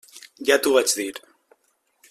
[0.49, 1.21] Ja t'ho vaig dir.